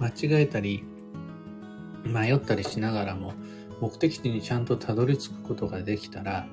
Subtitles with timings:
[0.00, 0.82] 間違えたり、
[2.04, 3.34] 迷ったりしながらも、
[3.80, 6.46] 目的地にちゃんとたどり着くことができたら、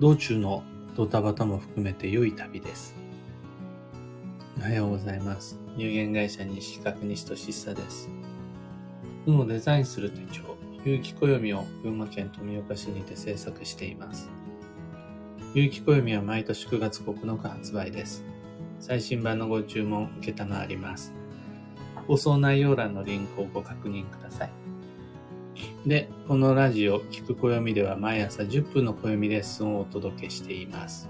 [0.00, 0.64] 道中の
[0.96, 2.94] ドタバタも含めて良い旅です。
[4.58, 5.58] おはようございます。
[5.76, 8.08] 有限会社西企画西俊久です。
[9.26, 14.30] 運をデザインする手帳、有機暦を群馬県富岡市にて制作しています。
[15.52, 18.24] 有機暦は毎年9月9日発売です。
[18.78, 21.15] 最新版のご注文受けたまわります。
[22.06, 24.50] 放送内容欄のリンクをご確認ください。
[25.86, 31.08] で、このラジオ、聞く暦では毎朝10分の暦レッスンをお届けしています。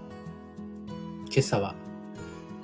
[1.30, 1.74] 今朝は、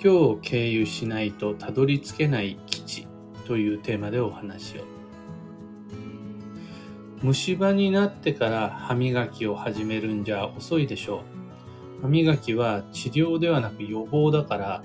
[0.03, 3.07] 今日を経由しないとたどり着けない基地
[3.47, 4.83] というテーマでお話を。
[7.23, 11.23] 虫歯になってから歯磨きを始めるんじゃ遅いでしょ
[12.01, 12.03] う。
[12.03, 14.83] 歯磨きは治療ではなく予防だから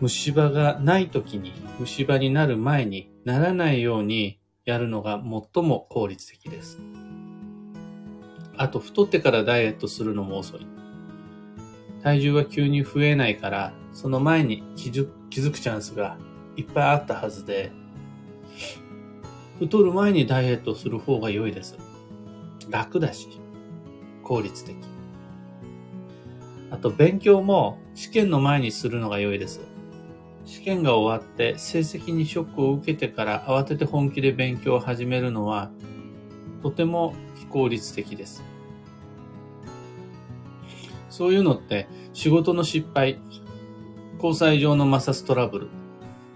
[0.00, 6.78] 虫歯がない時に、虫歯になる前にならないようにやるのが最も効率的です。
[8.56, 10.66] あと、太ってからダイエットするのも遅い。
[12.02, 16.16] 体重は急に増えないから、その前に気づ気づくチャンスが
[16.56, 17.72] いっぱいあったはずで、
[19.58, 21.76] 太る前にダイエットする方が良いです。
[22.70, 23.28] 楽だし、
[24.22, 24.76] 効率的。
[26.70, 29.67] あと、勉強も試験の前にするのが良いです。
[30.48, 35.70] 試験が終わって成績にショックを受けてから慌てて本気で勉強を始めるのは
[36.62, 38.42] とても非効率的です。
[41.10, 43.20] そういうのって仕事の失敗、
[44.14, 45.68] 交際上の摩擦トラブル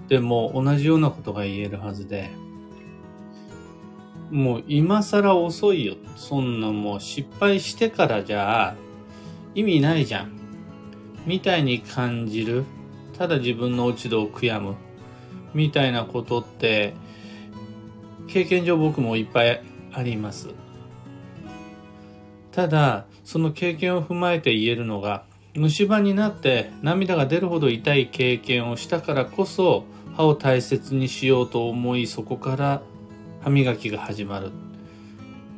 [0.09, 2.31] でも同じようなことが言えるはずで、
[4.31, 5.97] もう今更遅いよ。
[6.17, 8.77] そんなもう失敗してからじゃ
[9.55, 10.33] 意味ないじゃん。
[11.25, 12.65] みたいに感じる
[13.17, 14.75] ただ自分の落ち度を悔やむ
[15.55, 16.95] みたいなことって
[18.29, 20.49] 経験上僕もいっぱいあります
[22.51, 29.85] ただその経験を踏まえて言えるのが虫歯になって涙が出るほど痛い経験をしたからこそ
[30.17, 32.83] 歯を大切にしようと思いそこから
[33.43, 34.51] 歯磨きが始まる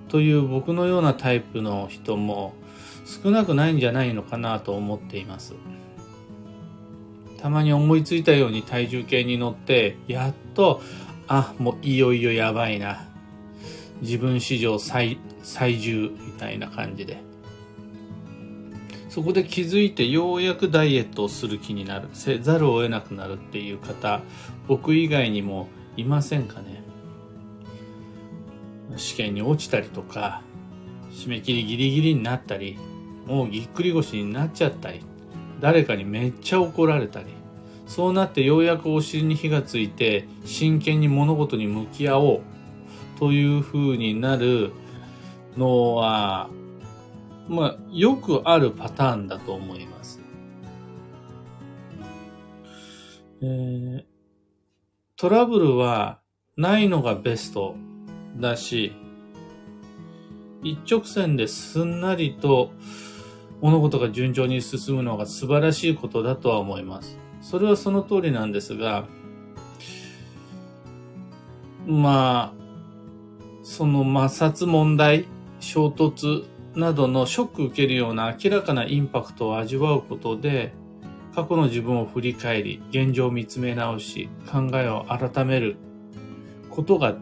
[0.09, 2.55] という僕のようなタイプの人も
[3.05, 5.55] 少なくないんじゃないのかなと思っています。
[7.44, 10.81] たまに思いついたように体重計に乗って、やっと、
[11.27, 13.06] あ、もういよいよやばいな。
[14.00, 17.22] 自分史上最、最重みたいな感じで。
[19.10, 24.22] そこで気づいてようやくダイエットをする気になる、せざるを得なくなるっていう方、
[24.66, 25.69] 僕以外にも
[25.99, 26.82] いませんかね。
[28.97, 30.41] 試験に落ちたりとか、
[31.12, 32.78] 締め切りギリギリになったり、
[33.26, 35.03] もうぎっくり腰になっちゃったり、
[35.65, 37.29] 誰かにめっちゃ怒られたり
[37.87, 42.41] そうなってようやくお尻に火がついて真剣に物事に向き合おう
[43.19, 44.73] という風になる
[45.57, 46.51] のは
[47.49, 50.21] まあよくあるパターンだと思います。
[53.41, 54.05] えー、
[55.17, 56.21] トラブルは
[56.59, 57.75] ないのがベスト
[58.37, 58.93] だし
[60.63, 62.71] 一直線ですんなりと
[63.65, 67.17] 物事が順調に進むのが素晴らしいことだとは思います。
[67.41, 69.07] それはその通りなんですが、
[71.87, 72.63] まあ、
[73.63, 75.25] その摩擦問題、
[75.61, 80.75] 衝突などのショック受けるような明らかなインパクトを味わうことで、
[81.35, 85.77] 過去の自分を振り返り、現状を見つめ直し、考えを改める
[86.69, 87.17] ことが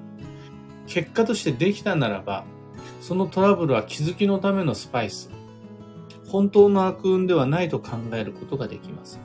[0.88, 2.44] 結果としてできたならば、
[3.00, 5.31] そのトラブルは気づきのためのスパイス、
[6.32, 9.20] 本当の悪運ではないと考えることができます。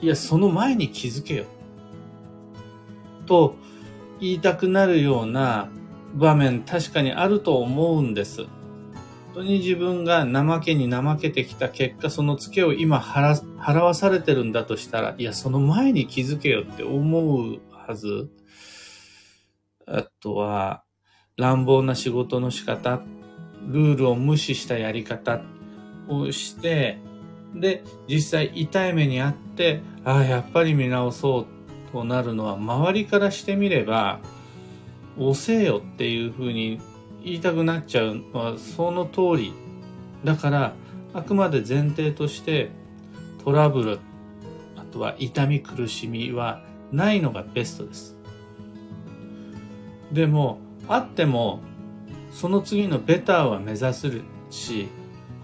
[0.00, 1.44] いや、その前に気づけよ。
[3.26, 3.56] と
[4.20, 5.68] 言いたくなるような
[6.14, 8.44] 場面確かにあると思うんです。
[8.44, 8.50] 本
[9.34, 18.30] 当に自分が怠けに怠けてきた結果、そのツケを今払払わされてるんだとしたら、いや、その前に気づけよって思うはず。
[19.86, 20.84] あとは、
[21.38, 23.00] 乱暴な仕事の仕方、
[23.68, 25.40] ルールを無視したやり方
[26.08, 26.98] をして、
[27.54, 31.46] で、実際痛い目にあって、ああ、やっぱり見直そ
[31.88, 34.18] うとなるのは、周りからしてみれば、
[35.16, 36.80] 遅えよっていうふうに
[37.22, 39.52] 言いたくなっちゃうのはその通り。
[40.24, 40.74] だから、
[41.14, 42.70] あくまで前提として
[43.44, 43.98] トラブル、
[44.76, 48.16] あとは痛み苦しみはないのがベストです。
[50.12, 51.60] でも、あっても
[52.32, 54.20] その次のベターは目指す
[54.50, 54.88] し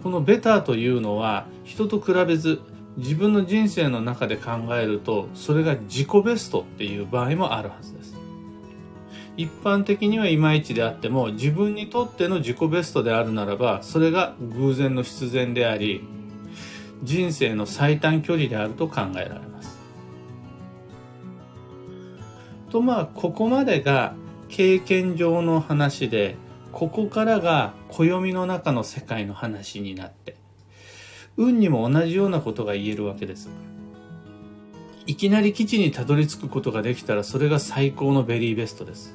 [0.03, 2.61] このベターというのは人と比べず
[2.97, 8.15] 自分の人生の中で考えると、それが自己ベストっていう場合もあるはずです。
[9.37, 16.05] 一般的にはいまいちであっても、自分にとっての自己ベストであるならば、それが偶然の必然であり、
[17.03, 19.77] 人生の最短距離であると考えられます。
[22.71, 24.15] とまあ、ここまでが
[24.49, 26.37] 経験上の話で、
[26.73, 30.37] ここからが暦の中の世界の話になって、
[31.37, 33.49] 運にも同じようなことが言えるわけです。
[35.07, 39.15] いきなり基地にたどり着くことができたらそれが最高のベリーベストです。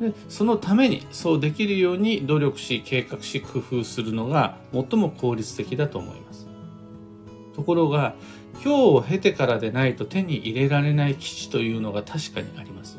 [0.00, 6.51] でそのためにそうできるように努力し計画し工夫するのが最も効率的だと思います。
[7.54, 8.14] ところが
[8.54, 12.98] 今日を経てからでないと手に入れられない基地というのが確かにあります。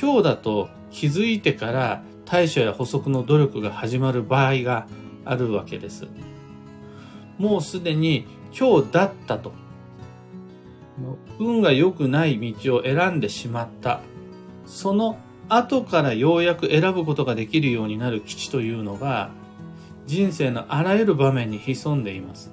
[0.00, 4.86] 今日だと気づいてから対処や補足の努力が始まる場合が
[5.24, 6.06] あるわけです。
[7.38, 8.26] もうすでに
[8.58, 9.52] 今日だったと。
[11.38, 14.00] 運が良くない道を選んでしまった。
[14.66, 19.30] その後からようやく選ぶことができるようになる基地というのが
[20.10, 22.50] 人生のあらゆる場面に潜んでいます。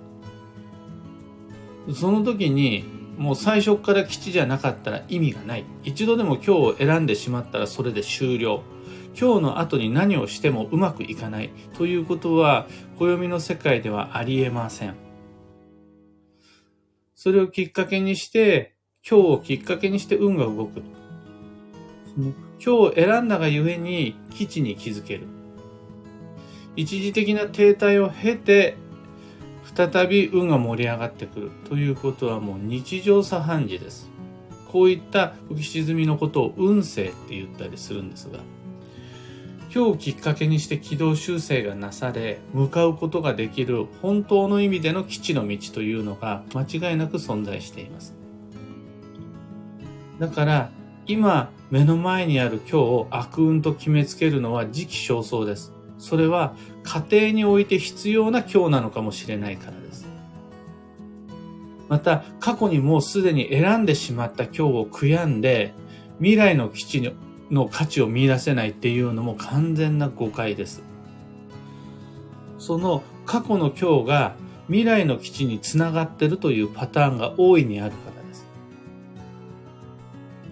[1.91, 2.83] その時に
[3.17, 5.65] もう最初から基地じゃなかったら意味がない。
[5.83, 8.61] 一度でも今日を選んでしまったらそれで終了。
[9.19, 12.67] 今日の後に何をしてもうまくいかないということは
[12.99, 14.93] 暦の世界ではありえません。
[17.15, 18.75] それをきっかけにして、
[19.09, 20.83] 今日をきっかけにして運が動く。
[22.15, 25.36] 今日を選んだがゆえに基地に気づける。
[26.77, 28.77] 一時的な停滞を経て、
[29.75, 34.09] 再び運が盛り上がってくるということはもう日常茶飯事です。
[34.71, 38.39] こういった浮き沈みのことを運勢って言ったりするんですが、
[39.73, 48.15] 今日きっかけにして軌道修正がなされ、向かうことができる本当の意味での基地の道というのが間違いなく存在しています。
[50.19, 50.71] だから、
[51.07, 55.76] 今目の前にある今日を悪運と決めつけるのは時期尚早です。
[55.97, 60.07] それは家庭において必要な今日なのかもしれないからです。
[61.89, 65.73] また、過去にもうすでに選んでしまった今日を悔やんで、
[66.19, 67.13] 未来の基地
[67.49, 70.83] の価値を見出せないっていうのも完全な誤解です。
[72.57, 74.35] その過去の今日が
[74.67, 78.45] 未来の基地につながってるというパターンが大いにあるからです。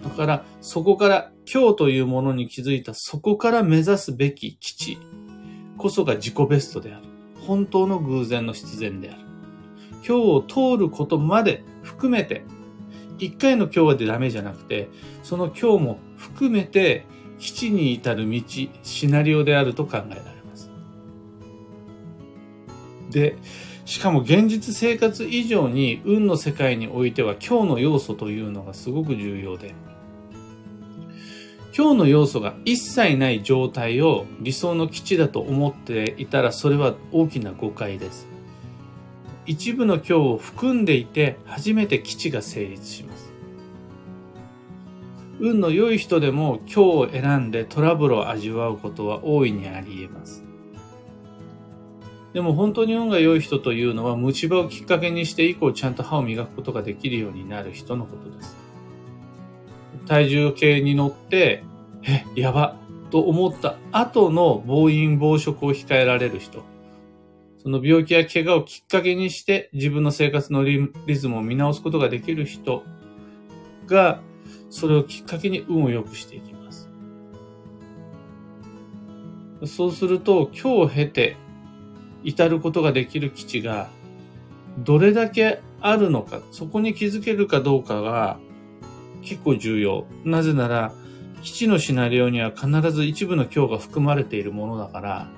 [0.04, 4.98] だからそこから今日というものに気づいたそこから目指すべき基地
[5.76, 7.04] こそが自己ベストである。
[7.40, 9.20] 本当の偶然の必然である。
[9.96, 12.44] 今日を通ることまで含めて
[13.18, 14.88] 一回の今日はでダメじゃなくて、
[15.22, 17.06] その今日も含めて
[17.38, 18.42] 基地に至る道、
[18.82, 20.70] シナリオであると考えられます。
[23.10, 23.36] で、
[23.84, 29.74] しかも現実生活以上に運の世界においては今日の要素というのがすごく重要で、
[31.76, 38.26] 今日の要素が一切ない状態を理想の基地だと思っていたらそれは大きな誤解です。
[39.44, 43.30] 一部の今日を含んでいて初めて基地が成立します。
[45.38, 50.42] 運の良い人でも今日を選んでトラブルを味わうことは大いにあり得ます。
[52.32, 58.65] でも本当に運が良い人というのは虫歯をきっかけにして以降ちゃんと歯を磨くことができるようになる人のことです。
[60.06, 61.62] 体重計に乗って、
[62.04, 62.76] え、やば
[63.10, 66.62] と思った後の暴飲暴食を控えられる人。
[67.58, 72.84] その病気や怪我をきっかけにして自分の生活のリズムを見直すことができる人
[73.86, 74.20] が、
[74.70, 76.88] それをきっかけに運を良くしていきます。
[79.64, 81.36] そうすると、今日を経て
[82.22, 83.88] 至ることができる基地が、
[84.78, 88.38] どれだけあるのか、そこに気づけるかどうかが
[89.26, 90.06] 結構重要。
[90.24, 90.92] なぜなら、
[91.42, 95.28] 基地のシナリオには必ず一部の今日が含まれているものだから、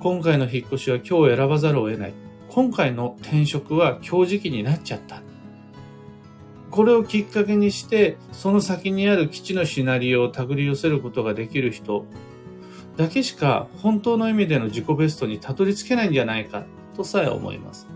[0.00, 2.14] 今回の引っ越しは今日選ばざるを得ない。
[2.48, 5.22] 今回の転職は今日時期になっちゃった。
[6.70, 12.04] これをきっかけにして、その先にある基地のシナリオを手繰り寄せることができる人
[12.96, 16.64] だけしか本当の意味での自己ベストにたどり着けないんじゃないか
[16.96, 17.86] とさえ思います。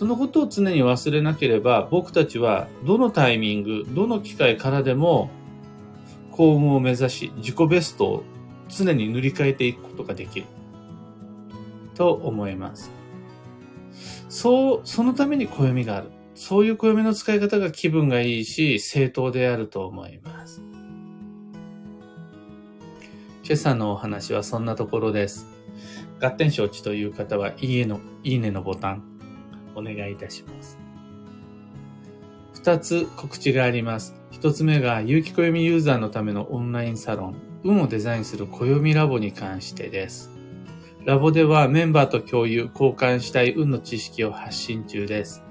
[0.00, 5.28] そのことを常に忘れなければ僕たちはどのタイミング、どの機会からでも
[6.30, 8.24] 幸運を目指し自己ベストを
[8.70, 10.46] 常に塗り替えていくことができる。
[11.94, 12.90] と思います。
[14.30, 16.08] そう、そのために暦がある。
[16.34, 20.62] そういう暦の使い方が気分がいいし、正当であると思います。
[23.44, 25.46] 今朝のお話はそんなところです。
[26.22, 29.09] 合点承知という方は、いいえの、いいねのボタン、
[29.74, 30.78] お願いいたします。
[32.54, 34.14] 二つ告知があります。
[34.30, 37.34] 一つ目が、有機暦ユーザーのためのオンラインサロン、
[37.64, 40.30] 運をデザインする暦ラボに関してです。
[41.04, 45.42] ラボではメンバーと共有、交換したい運の知識を発信中です。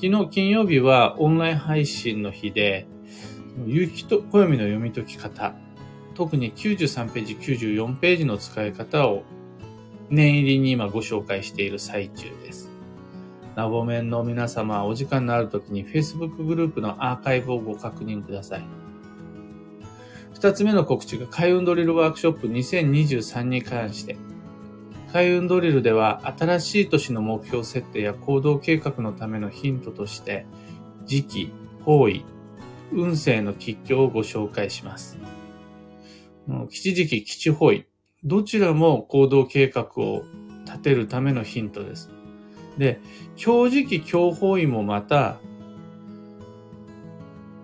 [0.00, 2.86] 昨日金曜日はオンライン配信の日で、
[3.66, 5.54] 有機と暦の読み解き方、
[6.14, 9.24] 特に93ページ、94ページの使い方を
[10.10, 12.71] 念入りに今ご紹介している最中です。
[13.54, 18.64] ラボ面の皆様、お時間のある時に Facebook グループのアーカイブをご確認ください。
[20.34, 24.16] 二つ目の告知が開運ドリルワークショップ2023に関して、
[25.12, 30.46] 開運ドリルでは新しい年の目標設定や行動計画のためのヒントとして、
[31.04, 31.52] 時期、
[31.84, 32.24] 方位、
[32.90, 35.18] 運勢の吉凶をご紹介します。
[36.70, 37.86] 吉時期、吉方位、
[38.24, 40.22] どちらも行動計画を
[40.64, 42.10] 立てるためのヒントです。
[42.78, 43.00] で、
[43.36, 45.38] 強時期、強方位もまた、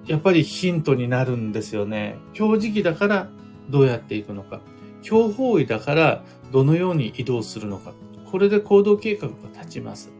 [0.06, 2.16] やっぱりヒントになるんですよね。
[2.32, 3.28] 強時期だから
[3.68, 4.60] どうやっていくのか。
[5.02, 7.92] 強方位だからどのように移動するのか。
[8.30, 10.10] これで行動計画が立ちます。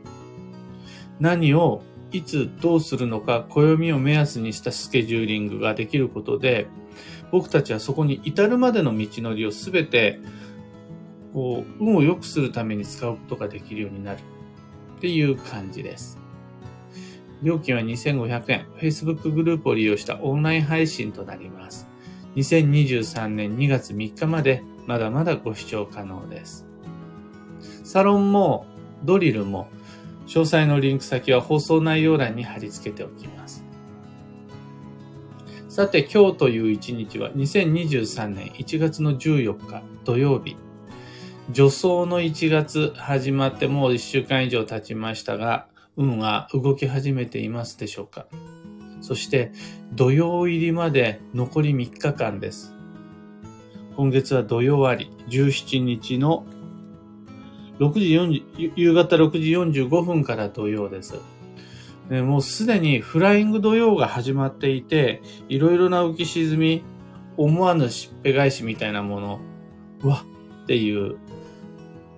[1.21, 6.67] 何をいつどうするのか、暦を目安にしたスケジューリングができることで、
[7.31, 10.21] 僕たちはそこに至るまでの道のりをすべて、
[11.35, 14.21] こう、運を良くするために使うことができるようになる
[14.99, 16.19] っていう感じです。
[17.43, 18.67] 料金は2500円。
[18.81, 21.89] Facebook グループを利用したオンライン配信となります。
[22.35, 26.67] 2023年2月3日までまだまだご視聴可能です。
[27.85, 28.67] サロンも
[29.05, 29.69] ドリルも
[30.27, 33.65] 詳細のリンク先は放送内容欄に貼り付けておきます。
[35.69, 40.57] さて今日という一日は2023年1月の14日土曜日。
[41.51, 48.27] 助走の1月始まってもう1週間以上経ちましたが、運は動き始めていますでしょうか？
[49.01, 49.53] そして
[49.95, 52.75] 土曜入りまで残り3日間です。
[53.97, 56.45] 今月は土曜あり、17日の
[57.79, 61.15] 6時40、夕方6時45分から土曜です。
[62.11, 66.85] もうすでにフライング土曜が始まっていて、いろいろな浮き沈み、
[67.37, 69.41] 思わぬしっぺ返しみたいなもの、
[70.03, 70.25] うわ
[70.69, 71.17] っていう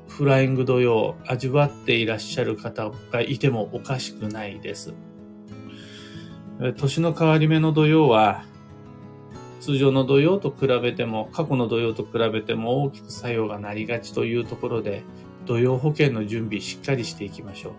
[0.08, 4.92] フライング土曜味わっていらっしゃる方がいてもおかしくないです。
[6.76, 8.42] 年の変わり目の土曜は
[9.60, 15.04] 通常の土曜と比べても、過去の土曜と比べても大きく作用がなりがちというところで、
[15.46, 17.72] 土曜保険の準備しっかりしていきましょう。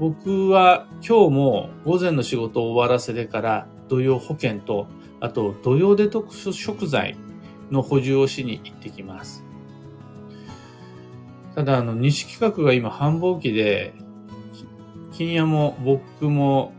[0.00, 4.88] 僕は今日も午前の仕事を終わらせてから土曜保険と、
[5.20, 7.16] あと土曜デトックス食材
[7.72, 9.44] の補充をしに行ってきます。
[11.54, 13.94] ただ、あの、西企画が今繁忙期で、
[15.12, 16.72] 金屋も僕も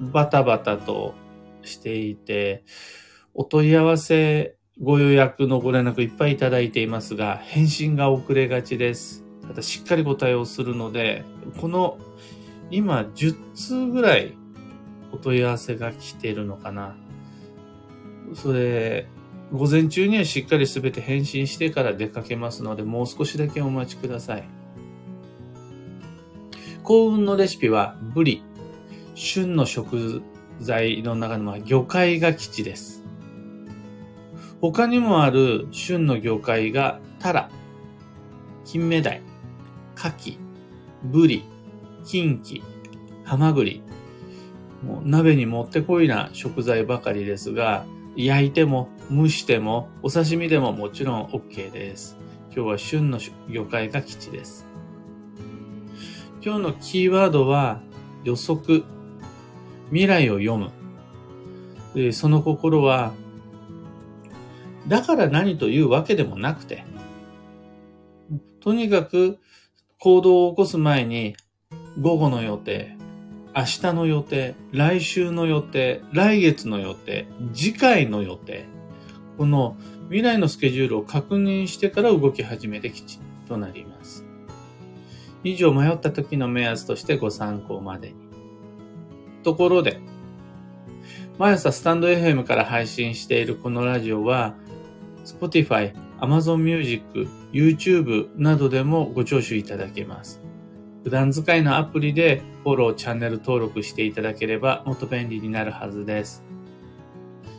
[0.00, 1.14] バタバタと
[1.62, 2.64] していて、
[3.34, 9.24] お問い合わせ、ご予約のご連絡いっぱいいただいていますが、返信が遅れがちです。
[9.46, 11.24] ただしっかりご対応するので、
[11.60, 11.98] この
[12.70, 14.36] 今10通ぐらい
[15.12, 16.96] お問い合わせが来てるのかな。
[18.34, 19.08] それ、
[19.52, 24.48] 午前中にはしっかりすべて返信してから出かけますので、もう少しだけお待ちください。
[26.82, 28.42] 幸運のレシピは、ブリ、
[29.14, 30.22] 旬の食
[30.60, 33.04] 材の中の魚介が基地です。
[34.60, 37.50] 他にもある旬の魚介がタラ、
[38.64, 39.22] 金目鯛、
[39.96, 40.38] 牡蠣、
[41.04, 41.44] ブリ、
[42.04, 42.62] キンキ、
[43.24, 43.82] ハマグリ。
[44.82, 47.86] もう鍋にもってこいな食材ばかりですが、
[48.16, 52.16] 焼いても蒸してもお刺身でももちろん OK です。
[52.54, 54.66] 今日は旬の魚介が基地です。
[56.44, 57.80] 今日のキーワードは
[58.24, 58.84] 予測
[59.90, 60.70] 未来を読む。
[61.94, 63.12] でその心は、
[64.86, 66.84] だから何というわけでもなくて、
[68.60, 69.38] とにかく
[69.98, 71.34] 行動を起こす前に、
[72.00, 72.96] 午後の予定、
[73.56, 78.66] 明日の予定、来週の予定、来月の予定、次回の予定、
[79.38, 79.76] この
[80.08, 84.26] 未来のスケジュールを確認してから動き始めてきちとなります。
[85.44, 88.16] 以上迷った時の目安としてご参考までに。
[89.44, 90.00] ところで、
[91.38, 94.54] 毎朝スタンド FM から配信しているこのラジオは、
[95.24, 100.42] Spotify、Amazon Music、YouTube などでもご聴取いただけます。
[101.04, 106.47] 普段使いのアプリでフォロー、チャンネル登録していただければもっと便利になるはずです。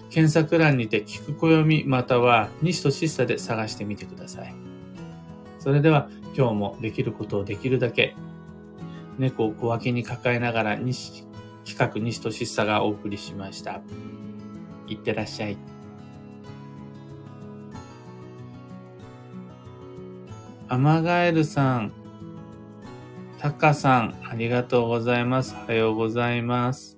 [0.10, 4.56] 検索欄にて聞く暦または西としっさで探してみてください。
[5.60, 8.16] それでは今日もできることをできるだけ
[9.18, 11.26] 猫を小脇に抱えながら西
[11.66, 13.82] 企画西としっさがお送りしました。
[14.88, 15.58] いってらっしゃい。
[20.68, 21.92] アマガエルさん、
[23.40, 25.56] タカさん、ありがとうございます。
[25.56, 26.98] おはようございます。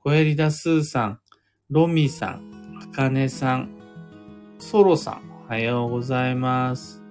[0.00, 1.20] コエリダスーさん、
[1.70, 3.68] ロミさん、アカネさん、
[4.58, 7.02] ソロさん、おはようございます。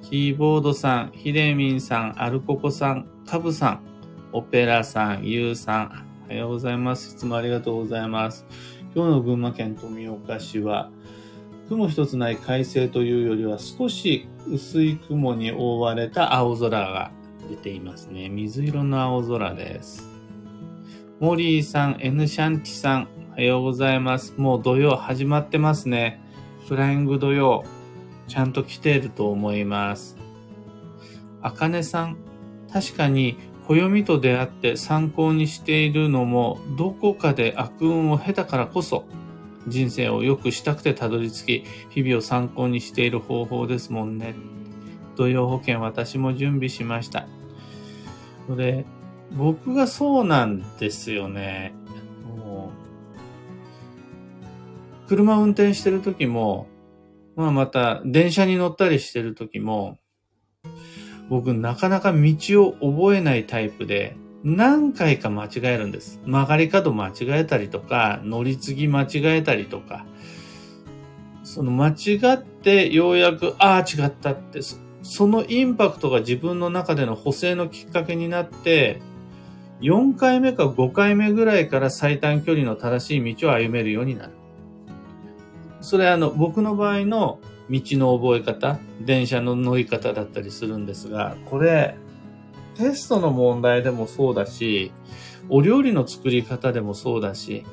[0.00, 3.80] キーボードさん、ヒデミンさん、アルココさん、カブさん、
[4.32, 7.16] オペラさん、ユウさん、おはようございます。
[7.16, 8.46] いつもありがとうございます。
[8.94, 10.90] 今日の群馬県富岡市は、
[11.68, 17.10] 雲一つない快晴というよりは少し薄い雲に覆われた青空が
[17.50, 18.30] 出ていますね。
[18.30, 20.08] 水色の青空です。
[21.20, 23.08] モリーさん、エヌシャンティさん、
[23.38, 24.34] おはようございます。
[24.36, 26.20] もう土曜始まってますね。
[26.66, 27.62] フライング土曜、
[28.26, 30.16] ちゃんと来ていると思います。
[31.40, 32.16] あかねさん、
[32.72, 33.36] 確かに
[33.68, 39.04] 暦と出会って参考にしているのも、どこかで悪運を経たからこそ、
[39.68, 44.34] 人生を良くしたくてたどり着き、日々を参考にしている方法ですもんね。
[45.14, 47.28] 土曜保険私も準備しました。
[48.48, 48.84] これ、
[49.30, 51.72] 僕がそうなんですよね。
[55.08, 56.68] 車運転してる時も、
[57.34, 59.98] まあまた電車に乗ったりしてる時も、
[61.30, 66.20] 僕なかなか道を覚えないタイプで、何回か間違えるんです。
[66.24, 70.06] 曲がり角間違えたりとか、乗り継ぎ間違えたりとか、
[71.42, 74.60] その間違ってようやく、ああ違ったって、
[75.02, 79.00] そのインパクトが自分の中での補正のきっかけになって、
[79.80, 84.37] 4回目か5回目ぐらいから最短距離の正しい道を歩めるようになる。
[85.80, 87.38] それあの、僕の場合の
[87.70, 91.96] 道の覚え方、電車の乗り方だったりするんですが、これ、
[92.76, 94.92] テストの問題でもそうだし、
[95.48, 97.64] お料理の作り方でもそうだし、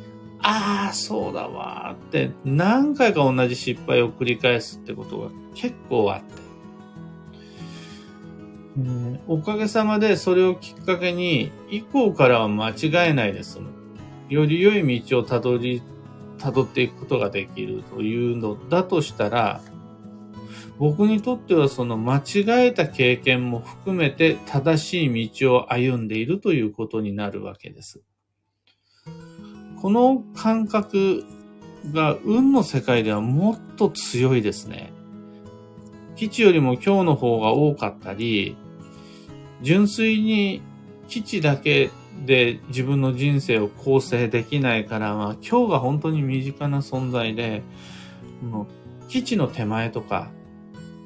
[0.42, 6.46] ああ、そうだわって何回か同じ失敗を繰り返すってことが結構あって。
[8.78, 13.60] うんおかげさまでそれをきっかけに、以降からは間違えないです。
[14.30, 15.82] より良い道をたどり、
[16.38, 19.62] たどっていくことができるというのだとしたら、
[20.78, 28.02] 僕にとってはその間違えた経験も含めて正しい道を歩んでいるということになるわけです。
[29.82, 31.24] この感覚
[31.94, 34.92] が運の世界ではもっと強いですね。
[36.16, 38.58] 基地よりも今日の方が多かったり、
[39.62, 40.62] 純粋に
[41.08, 41.90] 基地だけ
[42.26, 47.64] で自分の人生を構成できないからは、今日が本当に身近な存在で、
[49.10, 50.30] 基地の手前とか、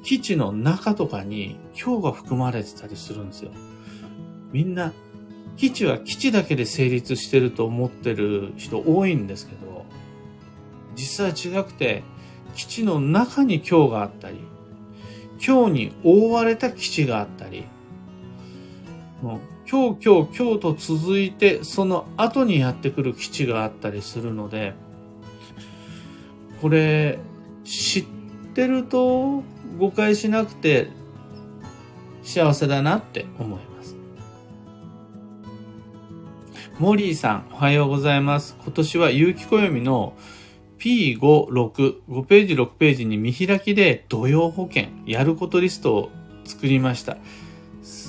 [0.02, 3.50] 基地の中とかに今日が含まれてたりするんですよ。
[4.52, 4.92] みんな、
[5.56, 9.84] 基地は基地だけで成立してると思ってる人多いんですけど、
[10.96, 12.02] 実際違くて、
[12.54, 14.38] 基地の中に今日があったり、
[15.44, 17.64] 今日に覆われた基地があったり、
[19.70, 24.74] 今日今日今日と続いてその後にやってくる基地があったりするので、
[26.60, 27.20] これ
[27.62, 28.04] 知っ
[28.52, 29.44] てると
[29.78, 30.88] 誤解しなくて
[32.24, 33.96] 幸せだなって思います。
[36.80, 38.56] モリーさん、おはようございます。
[38.64, 40.14] 今年は有機暦の
[40.80, 46.10] P5、6、5ページ、6ページに見開きで土曜保険、やることリストを
[46.44, 47.18] 作りました。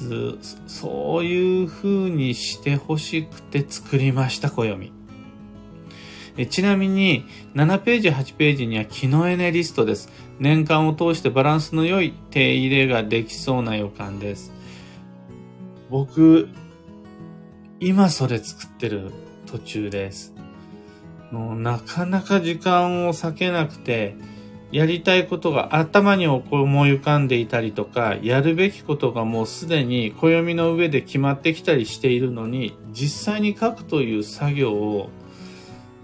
[0.01, 4.91] ずそういう風にしてほしくて作りました、暦。
[6.37, 10.09] えちなみに、7ページ、8ページには気のエネリストです。
[10.39, 14.51] 年間を通してバランスの良い手入れができそうな予感です。
[15.89, 16.47] 僕、
[17.79, 19.11] 今それ作ってる
[19.45, 20.33] 途中です。
[21.31, 24.15] もうなかなか時間を割けなくて、
[24.71, 26.41] やりたいことが頭に思
[26.87, 35.09] い浮かんでいたりとか、やるべきことがもうすでに暦の上で決まってきたりしているのに、実際に書くという作業を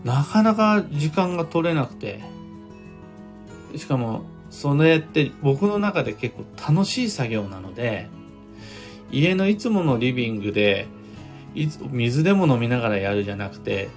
[0.03, 2.21] なかなか時間が取れなくて、
[3.75, 8.10] しかも、それって僕の中で結構楽しい作業なので、
[9.12, 10.88] 家のいつものリビングで、
[11.91, 13.89] 水でも飲みながらやるじゃなくて、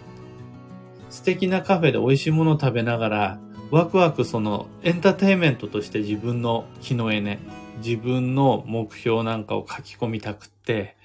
[1.09, 7.39] 素敵なカフェで美味しいものを食べながら、ワクワクそのエンターテインメントとして自分の気の絵ね、
[7.85, 10.97] 自分の目標なんかを書き込みたくって、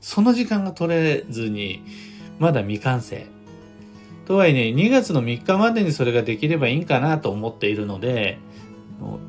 [0.00, 1.82] その時間が取れずに、
[2.38, 3.26] まだ未完成。
[4.26, 8.38] とはいえね、2月の3日までにそれができればいいんかなと思っているので、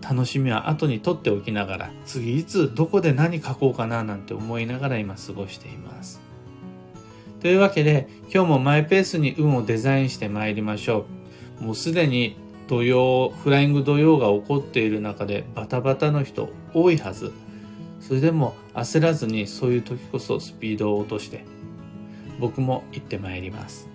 [0.02, 6.20] 楽しみは後に取っておきながら、次いつどこで何書こうかななんて思いながら今過ごしています。
[7.40, 11.06] というわけで、今日もマイペースに運をデザインして参りましょ
[11.60, 11.64] う。
[11.64, 12.36] もうすでに
[12.68, 17.32] 土曜、フライング土曜が起こっている中でバタバタの人多いはず。
[18.00, 21.44] それでも焦らずにそういう時こそスピードを落として、
[22.40, 23.91] 僕も行ってまいります。